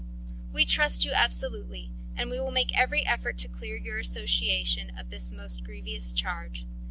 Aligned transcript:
"We 0.51 0.65
trust 0.65 1.05
you 1.05 1.11
absolutely, 1.13 1.91
and 2.17 2.31
we 2.31 2.39
will 2.39 2.49
make 2.49 2.75
every 2.75 3.05
effort 3.05 3.37
to 3.37 3.47
clear 3.47 3.77
your 3.77 3.99
association 3.99 4.97
of 4.97 5.11
this 5.11 5.29
most 5.29 5.63
grievous 5.63 6.11
charge. 6.11 6.65